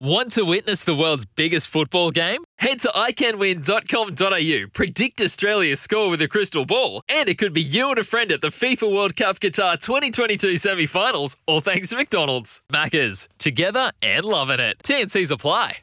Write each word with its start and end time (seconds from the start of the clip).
Want 0.00 0.32
to 0.32 0.42
witness 0.44 0.82
the 0.82 0.94
world's 0.94 1.24
biggest 1.24 1.68
football 1.68 2.10
game? 2.10 2.42
Head 2.58 2.80
to 2.80 2.88
iCanWin.com.au, 2.88 4.68
predict 4.72 5.20
Australia's 5.20 5.80
score 5.80 6.10
with 6.10 6.20
a 6.20 6.26
crystal 6.26 6.64
ball, 6.66 7.02
and 7.08 7.28
it 7.28 7.38
could 7.38 7.52
be 7.52 7.62
you 7.62 7.90
and 7.90 7.98
a 7.98 8.04
friend 8.04 8.32
at 8.32 8.40
the 8.40 8.48
FIFA 8.48 8.92
World 8.92 9.14
Cup 9.14 9.38
Qatar 9.38 9.80
2022 9.80 10.56
semi 10.56 10.86
finals, 10.86 11.36
all 11.46 11.60
thanks 11.60 11.90
to 11.90 11.96
McDonald's. 11.96 12.60
Maccas, 12.72 13.28
together 13.38 13.92
and 14.02 14.24
loving 14.24 14.58
it. 14.58 14.78
TNC's 14.82 15.30
apply. 15.30 15.78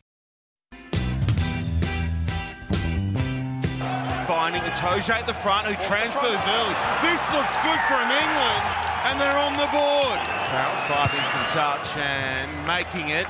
Finding 4.28 4.62
Itoje 4.64 5.10
at 5.10 5.26
the 5.26 5.34
front 5.36 5.68
who 5.68 5.74
transfers 5.88 6.42
early. 6.48 6.76
This 7.02 7.22
looks 7.32 7.56
good 7.64 7.80
from 7.88 8.12
England, 8.12 8.64
and 9.08 9.22
they're 9.22 9.38
on 9.38 9.54
the 9.56 9.72
board. 9.72 10.20
Farrell 10.52 10.76
fighting 10.90 11.24
from 11.32 11.48
touch 11.50 11.96
and 11.96 12.68
making 12.68 13.10
it 13.10 13.28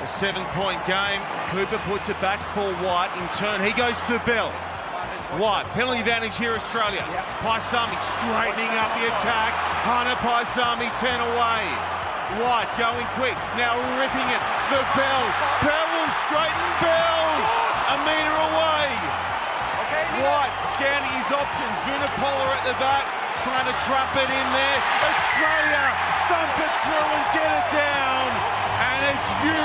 a 0.00 0.06
seven-point 0.06 0.78
game. 0.86 1.20
Cooper 1.50 1.78
puts 1.90 2.08
it 2.08 2.20
back 2.20 2.38
for 2.54 2.70
White. 2.86 3.10
In 3.18 3.26
turn, 3.34 3.58
he 3.64 3.74
goes 3.74 3.98
to 4.06 4.22
Bell. 4.22 4.50
White, 5.36 5.66
penalty 5.74 6.00
advantage 6.00 6.38
here, 6.38 6.54
Australia. 6.54 7.02
Paisami 7.44 7.98
straightening 8.16 8.72
up 8.78 8.94
the 8.96 9.10
attack. 9.10 9.52
Hunter 9.84 10.16
Paisami 10.22 10.88
10 11.02 11.20
away. 11.20 11.62
White 12.40 12.70
going 12.78 13.08
quick, 13.16 13.36
now 13.56 13.76
ripping 13.98 14.28
it 14.30 14.42
for 14.70 14.80
Bell. 14.94 15.24
Bell 15.64 15.86
will 15.96 16.12
straighten 16.28 16.68
Bell. 16.80 17.28
A 17.92 17.96
metre 18.06 18.38
away. 18.52 18.88
White 20.22 20.56
scanning 20.76 21.12
his 21.12 21.30
options. 21.32 21.76
Vunipola 21.84 22.46
at 22.54 22.64
the 22.64 22.76
back, 22.80 23.04
trying 23.42 23.66
to 23.66 23.76
trap 23.86 24.12
it 24.16 24.30
in 24.30 24.46
there. 24.50 24.78
Australia 25.06 25.84
thump 26.28 26.56
it 26.60 26.74
through 26.84 27.08
and 27.18 27.26
get 27.34 27.50
it 27.50 27.68
down. 27.72 28.26
And 28.78 29.00
it's 29.12 29.28
you 29.42 29.62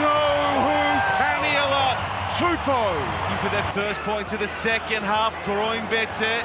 know 0.00 0.34
who 0.64 0.80
Taniela. 1.18 1.96
Looking 2.40 3.38
for 3.38 3.50
their 3.50 3.68
first 3.74 4.00
point 4.02 4.32
of 4.32 4.40
the 4.40 4.48
second 4.48 5.02
half. 5.02 5.32
Groin 5.44 5.84
Bete. 5.90 6.42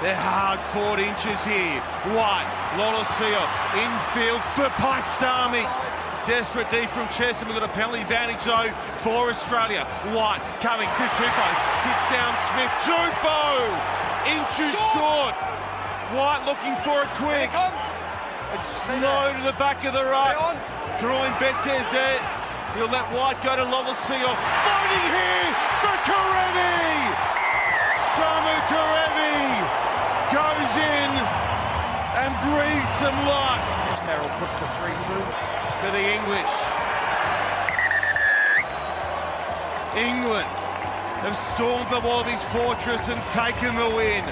They're 0.00 0.14
hard 0.14 0.62
forward 0.70 1.00
inches 1.00 1.42
here. 1.42 1.82
White, 2.14 2.46
Lolesio, 2.78 3.42
infield 3.74 4.40
for 4.54 4.70
Paisami. 4.78 5.66
Desperate 6.24 6.70
D 6.70 6.86
from 6.86 7.08
Chesham. 7.08 7.48
We've 7.48 7.58
got 7.58 7.68
a 7.68 7.72
penalty 7.72 8.02
advantage 8.02 8.44
though 8.44 8.70
for 9.02 9.28
Australia. 9.28 9.84
White 10.14 10.40
coming 10.60 10.86
to 10.86 11.04
Tupou. 11.18 11.52
Sits 11.82 12.06
down 12.14 12.32
Smith. 12.54 12.72
Tupou! 12.86 13.58
Inches 14.30 14.78
short. 14.94 15.57
White 16.08 16.40
looking 16.48 16.72
for 16.80 17.04
it 17.04 17.12
quick. 17.20 17.52
It's 18.56 18.70
slow 18.88 19.28
to 19.28 19.42
the 19.44 19.52
back 19.60 19.84
of 19.84 19.92
the 19.92 20.00
ruck. 20.00 20.40
Groin 21.04 21.28
Betez 21.36 21.84
there. 21.92 22.16
He'll 22.72 22.88
let 22.88 23.04
White 23.12 23.44
go 23.44 23.52
to 23.52 23.64
Lolesio. 23.68 24.24
Oh, 24.24 24.32
Floating 24.32 25.04
here 25.12 25.52
for 25.84 25.96
Kerevi! 26.08 26.96
Samu 28.16 28.56
Kerevi 28.72 29.36
goes 30.32 30.72
in 30.80 31.10
and 32.24 32.32
breathes 32.56 32.92
some 32.96 33.18
luck. 33.28 33.60
As 33.92 34.00
Farrell 34.08 34.32
puts 34.40 34.56
the 34.64 34.68
three 34.80 34.96
through 35.04 35.28
for 35.84 35.90
the 35.92 36.04
English. 36.08 36.54
England 39.92 40.48
have 41.20 41.36
stormed 41.52 41.90
the 41.92 42.00
Wallabies 42.00 42.40
fortress 42.48 43.12
and 43.12 43.20
taken 43.36 43.76
the 43.76 43.92
win. 43.92 44.24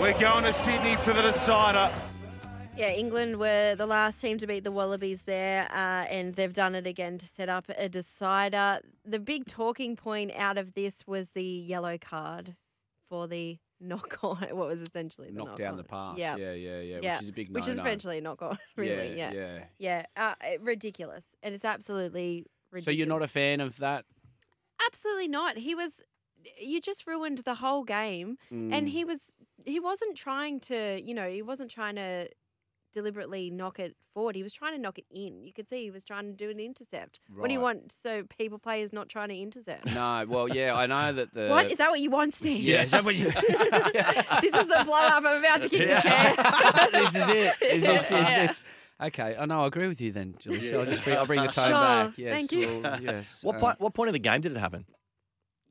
We're 0.00 0.18
going 0.18 0.44
to 0.44 0.52
Sydney 0.54 0.96
for 0.96 1.12
the 1.12 1.20
decider. 1.22 1.92
Yeah, 2.76 2.88
England 2.90 3.36
were 3.38 3.74
the 3.74 3.84
last 3.86 4.18
team 4.20 4.38
to 4.38 4.46
beat 4.46 4.64
the 4.64 4.72
Wallabies 4.72 5.24
there, 5.24 5.68
uh, 5.70 6.06
and 6.08 6.34
they've 6.34 6.52
done 6.52 6.74
it 6.74 6.86
again 6.86 7.18
to 7.18 7.26
set 7.26 7.50
up 7.50 7.66
a 7.76 7.88
decider. 7.88 8.80
The 9.04 9.18
big 9.18 9.46
talking 9.46 9.96
point 9.96 10.32
out 10.34 10.56
of 10.56 10.72
this 10.72 11.06
was 11.06 11.30
the 11.30 11.44
yellow 11.44 11.98
card 11.98 12.56
for 13.10 13.28
the 13.28 13.58
knock 13.78 14.18
on. 14.22 14.38
What 14.52 14.68
was 14.68 14.80
essentially 14.80 15.28
the 15.28 15.34
knock 15.34 15.48
knock 15.48 15.58
down 15.58 15.72
on. 15.72 15.76
the 15.76 15.84
pass. 15.84 16.16
Yeah. 16.16 16.36
Yeah, 16.36 16.52
yeah, 16.54 16.80
yeah, 16.80 16.98
Yeah, 17.02 17.12
which 17.12 17.22
is 17.22 17.28
a 17.28 17.32
big 17.32 17.48
Which 17.54 17.68
is 17.68 17.76
no-no. 17.76 17.88
essentially 17.90 18.18
a 18.18 18.20
knock 18.22 18.40
on, 18.40 18.58
really. 18.76 19.18
Yeah, 19.18 19.32
yeah. 19.32 19.64
yeah, 19.78 20.06
uh, 20.16 20.34
ridiculous, 20.60 21.24
and 21.42 21.54
it's 21.54 21.64
absolutely 21.66 22.46
ridiculous. 22.72 22.84
So 22.86 22.90
you're 22.92 23.06
not 23.06 23.22
a 23.22 23.28
fan 23.28 23.60
of 23.60 23.76
that? 23.78 24.06
Absolutely 24.86 25.28
not. 25.28 25.58
He 25.58 25.74
was. 25.74 26.02
You 26.58 26.80
just 26.80 27.06
ruined 27.06 27.38
the 27.44 27.56
whole 27.56 27.84
game, 27.84 28.38
and 28.50 28.72
Mm. 28.72 28.88
he 28.88 29.04
was. 29.04 29.18
He 29.64 29.80
wasn't 29.80 30.16
trying 30.16 30.60
to. 30.60 31.00
You 31.02 31.14
know, 31.14 31.28
he 31.28 31.42
wasn't 31.42 31.70
trying 31.70 31.96
to 31.96 32.28
deliberately 32.92 33.50
knock 33.50 33.78
it 33.78 33.94
forward. 34.14 34.34
He 34.34 34.42
was 34.42 34.52
trying 34.52 34.74
to 34.74 34.80
knock 34.80 34.98
it 34.98 35.04
in. 35.10 35.44
You 35.44 35.52
could 35.52 35.68
see 35.68 35.84
he 35.84 35.90
was 35.90 36.04
trying 36.04 36.26
to 36.26 36.32
do 36.32 36.50
an 36.50 36.58
intercept. 36.58 37.20
What 37.34 37.46
do 37.48 37.52
you 37.54 37.60
want? 37.60 37.94
So 38.02 38.24
people 38.36 38.58
players 38.58 38.92
not 38.92 39.08
trying 39.08 39.28
to 39.28 39.38
intercept. 39.38 39.86
No, 39.86 40.24
well, 40.28 40.48
yeah, 40.48 40.74
I 40.74 40.86
know 40.86 41.12
that 41.12 41.32
the. 41.34 41.48
what 41.48 41.70
is 41.70 41.78
that? 41.78 41.90
What 41.90 42.00
you 42.00 42.10
want, 42.10 42.34
Steve? 42.34 42.62
Yeah, 42.62 42.82
is 42.82 42.90
that 42.90 43.04
what 43.04 43.14
you? 43.16 43.26
this 43.30 44.54
is 44.54 44.68
the 44.68 44.82
blow 44.84 44.94
up. 44.94 45.24
I'm 45.24 45.38
about 45.38 45.62
to 45.62 45.68
kick 45.68 45.88
the 45.88 46.00
chair. 46.00 46.34
this 46.92 47.14
is 47.14 47.28
it. 47.28 47.54
Is 47.62 47.82
this? 47.86 48.04
Is 48.06 48.10
Yeah. 48.12 48.46
this? 48.46 48.62
Okay, 49.02 49.34
I 49.38 49.46
know. 49.46 49.64
I 49.64 49.66
agree 49.66 49.88
with 49.88 50.00
you 50.00 50.12
then, 50.12 50.34
Julissa. 50.34 50.78
I'll 50.78 50.84
just 50.84 51.02
bring, 51.02 51.16
I'll 51.16 51.24
bring 51.26 51.40
the 51.40 51.48
tone 51.48 51.68
Sure, 51.68 51.72
back. 51.74 52.18
Yes, 52.18 52.36
thank 52.36 52.52
you. 52.52 52.80
well, 52.82 53.00
yes. 53.00 53.42
What, 53.42 53.54
um, 53.54 53.60
point, 53.62 53.80
what 53.80 53.94
point 53.94 54.08
of 54.08 54.12
the 54.12 54.18
game 54.18 54.42
did 54.42 54.52
it 54.52 54.58
happen? 54.58 54.84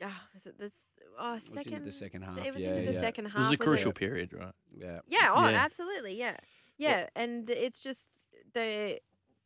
Ah, 0.04 0.24
was 0.34 0.48
it 0.48 0.58
this? 0.58 0.74
Oh, 1.19 1.38
second, 1.38 1.56
was 1.56 1.66
into 1.68 1.72
second. 1.72 1.85
the 1.85 1.91
second 1.91 2.22
half, 2.24 2.38
It 2.46 2.53
was 2.53 2.63
yeah, 2.63 2.69
into 2.75 2.85
the 2.88 2.94
yeah. 2.94 3.00
second 3.02 3.25
half. 3.25 3.34
This 3.34 3.41
is 3.41 3.47
a 3.47 3.50
was 3.50 3.53
it? 3.53 3.59
crucial 3.59 3.91
period, 3.91 4.34
right? 4.34 4.53
Yeah. 4.75 5.00
Yeah, 5.07 5.31
oh, 5.34 5.47
Yeah. 5.47 5.57
absolutely, 5.63 6.16
yeah. 6.18 6.38
Yeah, 6.78 7.07
and 7.16 7.50
it's 7.50 7.81
just 7.81 8.07
the 8.53 9.00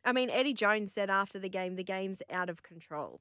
I 0.04 0.12
mean, 0.12 0.30
Eddie 0.30 0.52
Jones 0.54 0.92
said 0.92 1.08
after 1.10 1.38
the 1.38 1.48
game, 1.48 1.76
the 1.76 1.82
game's 1.84 2.20
out 2.30 2.48
of 2.50 2.62
control. 2.62 3.20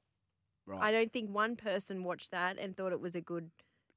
Right. 0.65 0.81
I 0.81 0.91
don't 0.91 1.11
think 1.11 1.29
one 1.29 1.55
person 1.55 2.03
watched 2.03 2.31
that 2.31 2.57
and 2.59 2.75
thought 2.75 2.91
it 2.91 2.99
was 2.99 3.15
a 3.15 3.21
good 3.21 3.49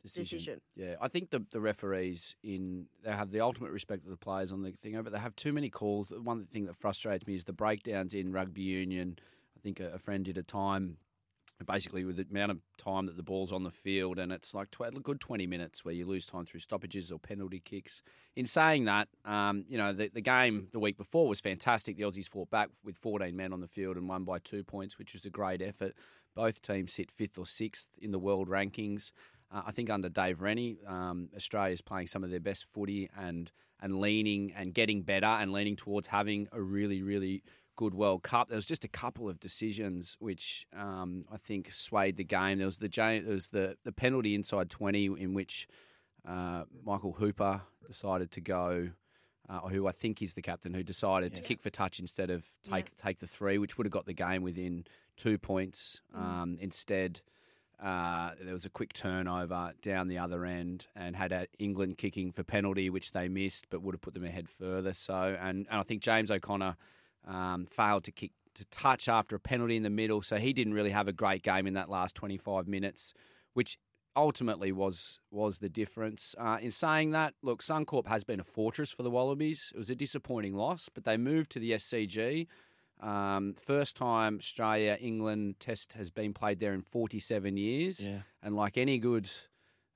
decision. 0.03 0.39
decision. 0.39 0.61
Yeah, 0.77 0.95
I 1.01 1.09
think 1.09 1.31
the 1.31 1.45
the 1.51 1.61
referees 1.61 2.37
in 2.43 2.87
they 3.05 3.11
have 3.13 3.31
the 3.31 3.41
ultimate 3.41 3.73
respect 3.73 4.05
of 4.05 4.11
the 4.11 4.17
players 4.17 4.53
on 4.53 4.63
the 4.63 4.71
thing, 4.73 5.01
but 5.03 5.13
they 5.13 5.19
have 5.19 5.37
too 5.37 5.53
many 5.53 5.69
calls. 5.69 6.09
The 6.09 6.21
One 6.23 6.47
thing 6.47 6.67
that 6.67 6.77
frustrates 6.77 7.27
me 7.27 7.35
is 7.35 7.45
the 7.45 7.53
breakdowns 7.53 8.15
in 8.15 8.33
rugby 8.33 8.63
union. 8.63 9.19
I 9.57 9.61
think 9.61 9.81
a, 9.81 9.91
a 9.95 9.99
friend 9.99 10.25
did 10.25 10.39
a 10.39 10.43
time. 10.43 10.97
Basically, 11.65 12.05
with 12.05 12.17
the 12.17 12.27
amount 12.31 12.53
of 12.53 12.59
time 12.77 13.07
that 13.07 13.17
the 13.17 13.23
ball's 13.23 13.51
on 13.51 13.63
the 13.63 13.71
field, 13.71 14.19
and 14.19 14.31
it's 14.31 14.55
like 14.55 14.69
a 14.79 14.91
good 15.01 15.21
20 15.21 15.47
minutes 15.47 15.85
where 15.85 15.95
you 15.95 16.05
lose 16.05 16.27
time 16.27 16.45
through 16.45 16.61
stoppages 16.61 17.11
or 17.11 17.19
penalty 17.19 17.61
kicks. 17.61 18.03
In 18.35 18.45
saying 18.45 18.85
that, 18.85 19.09
um, 19.25 19.65
you 19.67 19.79
know, 19.79 19.93
the, 19.95 20.09
the 20.09 20.21
game 20.21 20.69
the 20.73 20.79
week 20.79 20.99
before 20.99 21.29
was 21.29 21.41
fantastic. 21.41 21.97
The 21.97 22.03
Aussies 22.03 22.29
fought 22.29 22.51
back 22.51 22.69
with 22.85 22.99
14 22.99 23.35
men 23.35 23.55
on 23.55 23.61
the 23.61 23.69
field 23.69 23.97
and 23.97 24.07
won 24.07 24.25
by 24.25 24.39
two 24.39 24.63
points, 24.63 24.99
which 24.99 25.15
was 25.15 25.25
a 25.25 25.31
great 25.31 25.63
effort. 25.63 25.95
Both 26.35 26.61
teams 26.61 26.93
sit 26.93 27.11
fifth 27.11 27.39
or 27.39 27.47
sixth 27.47 27.89
in 27.99 28.11
the 28.11 28.19
world 28.19 28.49
rankings. 28.49 29.13
Uh, 29.51 29.63
I 29.67 29.73
think 29.73 29.89
under 29.89 30.09
Dave 30.09 30.43
Rennie, 30.43 30.79
um, 30.87 31.31
Australia's 31.35 31.81
playing 31.81 32.09
some 32.09 32.23
of 32.23 32.31
their 32.31 32.41
best 32.41 32.67
footy 32.71 33.09
and 33.17 33.51
and 33.81 34.01
leaning 34.01 34.53
and 34.57 34.73
getting 34.73 35.03
better 35.03 35.27
and 35.27 35.53
leaning 35.53 35.77
towards 35.77 36.09
having 36.09 36.49
a 36.53 36.61
really 36.61 37.03
really 37.03 37.43
good 37.77 37.95
World 37.95 38.23
Cup. 38.23 38.49
There 38.49 38.57
was 38.57 38.67
just 38.67 38.85
a 38.85 38.89
couple 38.89 39.29
of 39.29 39.39
decisions 39.39 40.17
which 40.19 40.67
um, 40.77 41.25
I 41.33 41.37
think 41.37 41.71
swayed 41.73 42.17
the 42.17 42.25
game. 42.25 42.59
There 42.59 42.67
was 42.67 42.79
the 42.79 42.89
there 42.89 43.23
was 43.33 43.49
the 43.49 43.77
the 43.85 43.93
penalty 43.93 44.35
inside 44.35 44.71
twenty 44.71 45.07
in 45.07 45.35
which 45.35 45.69
uh, 46.27 46.65
Michael 46.85 47.13
Hooper 47.13 47.63
decided 47.87 48.31
to 48.33 48.41
go. 48.41 48.91
Uh, 49.49 49.61
who 49.69 49.87
I 49.87 49.93
think 49.93 50.23
is 50.23 50.35
the 50.35 50.43
captain, 50.43 50.75
who 50.75 50.83
decided 50.83 51.33
to 51.37 51.41
kick 51.41 51.61
for 51.61 51.71
touch 51.71 52.01
instead 52.01 52.31
of 52.31 52.45
take 52.65 52.97
take 52.97 53.21
the 53.21 53.29
three, 53.29 53.59
which 53.59 53.79
would 53.79 53.87
have 53.87 53.93
got 53.93 54.05
the 54.05 54.13
game 54.13 54.43
within 54.43 54.87
two 55.17 55.39
points. 55.39 56.01
Um, 56.13 56.59
instead, 56.61 57.21
uh, 57.83 58.31
there 58.43 58.53
was 58.53 58.65
a 58.65 58.71
quick 58.71 58.93
turnover 58.93 59.73
down 59.83 60.09
the 60.09 60.19
other 60.19 60.45
end 60.45 60.87
and 60.97 61.15
had 61.15 61.33
uh, 61.33 61.45
England 61.59 61.99
kicking 61.99 62.33
for 62.33 62.43
penalty, 62.43 62.89
which 62.89 63.13
they 63.13 63.29
missed, 63.29 63.67
but 63.71 63.83
would 63.83 63.95
have 63.95 64.01
put 64.01 64.15
them 64.15 64.25
ahead 64.25 64.49
further. 64.49 64.93
So, 64.93 65.37
and, 65.41 65.67
and 65.71 65.81
I 65.81 65.83
think 65.83 66.03
James 66.03 66.31
O'Connor 66.31 66.77
um, 67.27 67.67
failed 67.67 68.05
to 68.05 68.13
kick 68.13 68.33
to 68.55 68.65
touch 68.67 69.07
after 69.07 69.37
a 69.37 69.41
penalty 69.41 69.77
in 69.77 69.83
the 69.83 69.91
middle, 69.91 70.23
so 70.23 70.39
he 70.39 70.53
didn't 70.53 70.73
really 70.73 70.91
have 70.91 71.09
a 71.09 71.13
great 71.13 71.43
game 71.43 71.67
in 71.67 71.75
that 71.75 71.91
last 71.91 72.15
25 72.15 72.67
minutes, 72.67 73.13
which 73.53 73.77
ultimately 74.17 74.73
was 74.73 75.21
was 75.31 75.59
the 75.59 75.69
difference. 75.69 76.35
Uh, 76.39 76.59
in 76.61 76.71
saying 76.71 77.11
that, 77.11 77.35
look, 77.43 77.63
Suncorp 77.63 78.07
has 78.07 78.25
been 78.25 78.41
a 78.41 78.45
fortress 78.45 78.91
for 78.91 79.03
the 79.03 79.11
Wallabies. 79.11 79.73
It 79.75 79.79
was 79.79 79.91
a 79.91 79.95
disappointing 79.95 80.55
loss, 80.55 80.89
but 80.89 81.05
they 81.05 81.17
moved 81.17 81.51
to 81.53 81.59
the 81.59 81.73
SCG. 81.73 82.47
Um, 82.99 83.55
first 83.63 83.95
time 83.95 84.39
Australia 84.39 84.97
England 84.99 85.57
test 85.61 85.93
has 85.95 86.11
been 86.11 86.33
played 86.33 86.61
there 86.61 86.73
in 86.73 86.81
47 86.81 87.59
years. 87.59 88.07
Yeah. 88.07 88.21
And 88.43 88.57
like 88.57 88.79
any 88.79 88.99
good 88.99 89.31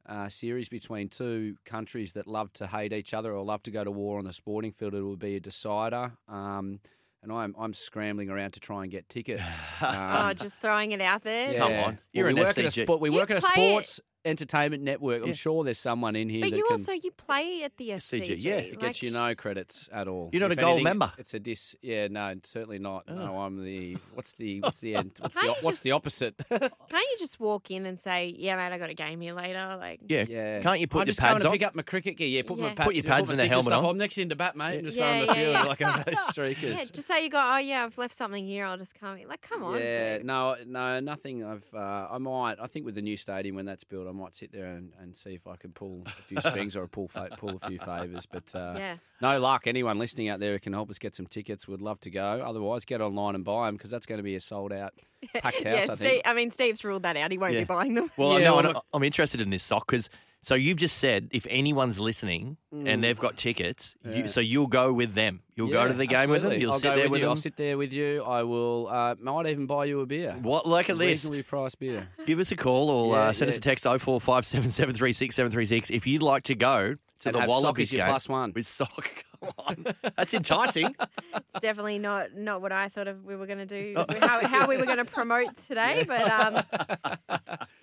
uh, 0.06 0.28
series 0.28 0.68
between 0.68 1.08
two 1.08 1.56
countries 1.64 2.12
that 2.12 2.26
love 2.26 2.52
to 2.54 2.66
hate 2.66 2.92
each 2.92 3.14
other 3.14 3.32
or 3.32 3.42
love 3.42 3.62
to 3.62 3.70
go 3.70 3.84
to 3.84 3.90
war 3.90 4.18
on 4.18 4.24
the 4.24 4.34
sporting 4.34 4.72
field, 4.72 4.94
it 4.94 5.00
will 5.00 5.16
be 5.16 5.36
a 5.36 5.40
decider. 5.40 6.12
Um, 6.28 6.80
and 7.22 7.32
I'm 7.32 7.54
I'm 7.58 7.72
scrambling 7.74 8.30
around 8.30 8.52
to 8.52 8.60
try 8.60 8.82
and 8.82 8.90
get 8.90 9.08
tickets. 9.08 9.72
oh, 9.82 9.86
Um, 9.88 10.34
just 10.36 10.58
throwing 10.60 10.92
it 10.92 11.00
out 11.00 11.22
there. 11.22 11.52
Yeah. 11.52 11.58
Come 11.58 11.70
yeah. 11.72 11.86
on. 11.86 11.98
You're 12.12 12.24
Well, 12.24 12.30
an 12.30 12.36
we 12.36 12.40
work 12.42 12.58
at 12.58 12.64
a 12.64 12.68
SCG. 12.68 12.82
sport. 12.84 13.00
We 13.00 13.10
You 13.10 13.16
work 13.16 13.30
at 13.30 13.36
a 13.36 13.40
sports 13.40 14.00
entertainment 14.24 14.82
network. 14.82 15.22
I'm 15.22 15.28
Yeah. 15.28 15.32
sure 15.34 15.64
there's 15.64 15.78
someone 15.78 16.14
in 16.16 16.28
here 16.28 16.42
But 16.42 16.50
that 16.50 16.56
you 16.56 16.64
can. 16.64 16.72
also 16.72 16.92
you 16.92 17.10
play 17.12 17.62
at 17.62 17.76
the 17.76 17.90
SCG. 17.92 18.34
SCG, 18.36 18.42
yeah. 18.42 18.56
It 18.58 18.78
gets 18.78 19.02
you 19.02 19.10
no 19.10 19.34
credits 19.34 19.88
at 19.92 20.08
all. 20.08 20.28
You're 20.32 20.40
not 20.40 20.52
If 20.52 20.58
a 20.58 20.60
gold 20.60 20.70
anything, 20.74 20.84
member. 20.84 21.12
It's 21.18 21.34
a 21.34 21.38
dis. 21.40 21.74
Yeah, 21.82 22.08
no, 22.08 22.34
certainly 22.42 22.78
not. 22.78 23.04
Oh. 23.08 23.14
No, 23.14 23.38
I'm 23.40 23.62
the. 23.64 23.96
What's 24.14 24.34
the? 24.34 24.60
What's 24.62 24.80
the 24.80 24.96
end? 24.96 25.12
What's 25.20 25.36
the? 25.36 25.46
What's 25.48 25.62
just- 25.78 25.82
the 25.84 25.92
opposite? 25.92 26.34
Can't 26.50 26.62
you 26.92 27.16
just 27.18 27.40
walk 27.40 27.70
in 27.70 27.86
and 27.86 27.98
say, 27.98 28.34
"Yeah, 28.36 28.56
mate, 28.56 28.74
I 28.74 28.78
got 28.78 28.90
a 28.90 28.94
game 28.94 29.20
here 29.20 29.34
later"? 29.34 29.76
Like, 29.78 30.00
Yeah. 30.08 30.26
Yeah. 30.28 30.60
Can't 30.60 30.80
you 30.80 30.86
put 30.86 30.98
I 30.98 31.00
your 31.02 31.06
just 31.06 31.20
pads 31.20 31.42
going 31.42 31.46
on? 31.46 31.52
to 31.52 31.58
pick 31.58 31.66
up 31.66 31.74
my 31.74 31.82
cricket 31.82 32.16
gear. 32.16 32.28
Yeah, 32.28 32.42
put 32.42 32.58
my 32.58 32.68
Yeah. 32.68 32.74
pads. 32.74 32.86
Put 32.86 32.94
your 32.96 33.04
pads 33.04 33.28
my 33.28 33.32
and 33.32 33.38
the 33.38 33.42
six 33.44 33.54
helmet 33.54 33.72
stuff. 33.72 33.84
on. 33.84 33.90
I'm 33.90 33.98
next 33.98 34.18
into 34.18 34.36
bat, 34.36 34.56
mate, 34.56 34.76
and 34.76 34.84
just 34.84 34.96
Yeah, 34.98 35.04
run 35.10 35.18
the 35.20 35.26
yeah, 35.26 35.34
field 35.34 35.52
yeah. 35.54 35.62
like 35.64 35.78
those 35.78 36.18
streakers. 36.30 36.62
yeah, 36.76 36.84
just 36.92 37.06
say 37.08 37.24
you 37.24 37.30
go, 37.30 37.38
"Oh 37.42 37.56
yeah, 37.58 37.84
I've 37.84 37.96
left 37.98 38.16
something 38.16 38.46
here. 38.46 38.64
I'll 38.66 38.76
just 38.78 38.94
come." 38.94 39.18
Like, 39.26 39.40
come 39.42 39.62
on. 39.62 39.78
Yeah, 39.80 40.18
no, 40.22 40.56
no, 40.66 41.00
nothing. 41.00 41.44
I've, 41.44 41.64
uh, 41.74 42.08
I 42.10 42.18
might. 42.18 42.56
I 42.60 42.66
think 42.66 42.84
with 42.84 42.94
the 42.94 43.02
new 43.02 43.16
stadium 43.16 43.56
when 43.56 43.64
that's 43.64 43.84
built, 43.84 44.06
I 44.10 44.12
might 44.12 44.34
sit 44.34 44.52
there 44.52 44.66
and, 44.66 44.92
and 45.00 45.16
see 45.16 45.34
if 45.34 45.46
I 45.46 45.56
can 45.56 45.72
pull 45.72 46.02
a 46.06 46.22
few 46.24 46.40
strings 46.50 46.76
or 46.76 46.86
pull 46.88 47.08
fa- 47.08 47.30
pull 47.38 47.58
a 47.62 47.68
few 47.68 47.78
favors. 47.78 48.26
But 48.26 48.54
uh, 48.54 48.74
Yeah. 48.76 48.96
no 49.22 49.38
luck. 49.40 49.66
Anyone 49.66 49.98
listening 49.98 50.28
out 50.28 50.40
there 50.40 50.52
who 50.52 50.58
can 50.58 50.72
help 50.72 50.90
us 50.90 50.98
get 50.98 51.16
some 51.16 51.26
tickets 51.26 51.66
would 51.68 51.80
love 51.80 52.00
to 52.00 52.10
go. 52.10 52.42
Otherwise, 52.44 52.84
get 52.84 53.00
online 53.00 53.34
and 53.36 53.44
buy 53.44 53.66
them 53.68 53.76
because 53.76 53.90
that's 53.90 54.04
going 54.06 54.18
to 54.18 54.22
be 54.24 54.34
a 54.34 54.40
sold 54.40 54.72
out, 54.72 54.92
packed 55.34 55.62
house. 55.62 55.64
yeah, 55.64 55.74
I 55.76 55.94
Steve, 55.94 55.98
think. 55.98 56.22
I 56.26 56.34
mean, 56.34 56.50
Steve's 56.50 56.84
ruled 56.84 57.04
that 57.04 57.16
out. 57.16 57.30
He 57.30 57.38
won't 57.38 57.54
Yeah. 57.54 57.60
be 57.60 57.64
buying 57.64 57.94
them. 57.94 58.10
Well, 58.16 58.38
Yeah, 58.38 58.46
no, 58.46 58.56
well, 58.56 58.66
I'm, 58.68 58.76
I'm 58.94 59.02
interested 59.04 59.40
in 59.40 59.50
this 59.50 59.62
sock 59.64 59.86
because 59.86 60.10
so 60.42 60.54
you've 60.54 60.78
just 60.78 60.98
said 60.98 61.28
if 61.32 61.46
anyone's 61.50 62.00
listening 62.00 62.56
and 62.72 63.02
they've 63.04 63.18
got 63.18 63.36
tickets, 63.36 63.94
Yeah. 64.04 64.16
you, 64.16 64.28
so 64.28 64.40
you'll 64.40 64.66
go 64.68 64.92
with 64.92 65.14
them. 65.14 65.42
You'll 65.54 65.68
go 65.68 65.86
to 65.86 65.92
the 65.92 66.06
game 66.06 66.30
with 66.30 66.42
them. 66.42 66.58
You'll 66.60 66.72
I'll 66.72 66.78
sit 66.78 66.94
there 66.96 67.04
with 67.04 67.10
with 67.12 67.18
you. 67.20 67.24
them. 67.26 67.30
I'll 67.30 67.36
sit 67.36 67.56
there 67.56 67.76
with 67.78 67.92
you. 67.92 68.22
I 68.24 68.42
will. 68.44 68.88
Uh, 68.88 69.14
might 69.20 69.46
even 69.46 69.66
buy 69.66 69.84
you 69.84 70.00
a 70.00 70.06
beer. 70.06 70.32
What? 70.40 70.66
Look 70.66 70.88
at 70.88 70.96
A 70.96 70.98
this. 70.98 71.06
Reasonably 71.24 71.42
priced 71.42 71.78
beer. 71.78 72.08
Give 72.26 72.38
us 72.38 72.50
a 72.52 72.56
call 72.56 72.88
or 72.90 73.14
Yeah, 73.14 73.20
uh, 73.22 73.32
send 73.32 73.50
us 73.50 73.58
a 73.58 73.60
text 73.60 73.84
0457 73.84 74.70
736 74.70 75.34
736 75.36 75.90
if 75.90 76.06
you'd 76.06 76.22
like 76.22 76.44
to 76.44 76.54
go 76.54 76.94
to 77.20 77.28
And 77.28 77.34
the 77.36 77.46
Wallabies 77.46 77.92
your 77.92 78.00
game 78.02 78.08
plus 78.10 78.28
one. 78.28 78.52
with 78.54 78.66
sock. 78.66 79.24
Come 79.42 79.52
on, 79.58 79.94
that's 80.16 80.34
enticing. 80.34 80.94
It's 81.34 81.60
definitely 81.60 81.98
not 81.98 82.34
not 82.36 82.60
what 82.60 82.72
I 82.72 82.88
thought 82.88 83.08
of 83.08 83.24
we 83.24 83.36
were 83.36 83.46
going 83.46 83.58
to 83.58 83.66
do, 83.66 83.94
how, 84.20 84.46
how 84.46 84.66
we 84.68 84.76
were 84.76 84.84
going 84.84 84.98
to 84.98 85.04
promote 85.04 85.56
today. 85.66 86.04
But 86.06 86.30
um, 86.30 86.62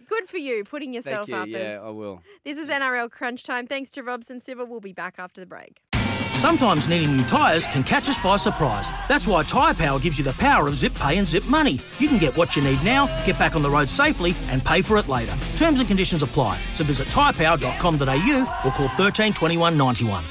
good 0.08 0.28
for 0.30 0.38
you 0.38 0.64
putting 0.64 0.94
yourself 0.94 1.28
Thank 1.28 1.50
you. 1.50 1.58
up. 1.58 1.62
Yeah, 1.62 1.78
as- 1.78 1.82
I 1.82 1.90
will. 1.90 2.22
This 2.44 2.58
is 2.58 2.70
NRL 2.70 3.10
Crunch 3.10 3.44
Time. 3.44 3.68
Thanks 3.68 3.90
to 3.92 4.04
Robson 4.04 4.40
Silver. 4.40 4.66
We'll 4.66 4.80
be 4.82 4.94
back 4.94 5.16
after 5.18 5.42
the 5.42 5.48
break. 5.48 5.82
Sometimes 6.34 6.88
needing 6.88 7.18
new 7.18 7.24
tyres 7.24 7.66
can 7.66 7.84
catch 7.84 8.08
us 8.10 8.20
by 8.20 8.38
surprise. 8.38 8.88
That's 9.10 9.26
why 9.26 9.42
Tyre 9.42 9.74
Power 9.74 10.00
gives 10.00 10.20
you 10.20 10.24
the 10.24 10.34
power 10.34 10.68
of 10.68 10.76
zip 10.76 10.94
pay 10.94 11.18
and 11.18 11.26
zip 11.26 11.44
money. 11.46 11.80
You 11.98 12.08
can 12.08 12.20
get 12.20 12.38
what 12.38 12.56
you 12.56 12.62
need 12.62 12.84
now, 12.84 13.08
get 13.26 13.40
back 13.40 13.56
on 13.56 13.64
the 13.64 13.72
road 13.72 13.90
safely, 13.90 14.36
and 14.50 14.64
pay 14.64 14.84
for 14.84 14.98
it 14.98 15.08
later. 15.08 15.36
Terms 15.56 15.80
and 15.80 15.88
conditions 15.88 16.22
apply. 16.22 16.60
So 16.76 16.84
visit 16.84 17.08
tyrepower.com.au 17.08 18.62
or 18.66 18.72
call 18.72 18.88
13 18.90 19.34
21 19.34 19.76
91. 19.76 20.24